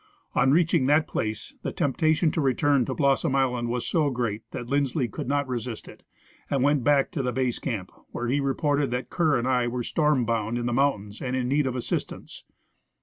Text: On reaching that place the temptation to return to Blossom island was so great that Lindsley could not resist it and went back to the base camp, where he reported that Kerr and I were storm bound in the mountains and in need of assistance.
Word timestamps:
On 0.33 0.49
reaching 0.49 0.87
that 0.87 1.07
place 1.07 1.57
the 1.61 1.71
temptation 1.71 2.31
to 2.31 2.41
return 2.41 2.85
to 2.85 2.95
Blossom 2.95 3.35
island 3.35 3.69
was 3.69 3.85
so 3.85 4.09
great 4.09 4.41
that 4.49 4.65
Lindsley 4.67 5.07
could 5.07 5.27
not 5.27 5.47
resist 5.47 5.87
it 5.87 6.01
and 6.49 6.63
went 6.63 6.83
back 6.83 7.11
to 7.11 7.21
the 7.21 7.31
base 7.31 7.59
camp, 7.59 7.91
where 8.09 8.27
he 8.27 8.39
reported 8.39 8.89
that 8.89 9.11
Kerr 9.11 9.37
and 9.37 9.47
I 9.47 9.67
were 9.67 9.83
storm 9.83 10.25
bound 10.25 10.57
in 10.57 10.65
the 10.65 10.73
mountains 10.73 11.21
and 11.21 11.35
in 11.35 11.47
need 11.47 11.67
of 11.67 11.75
assistance. 11.75 12.43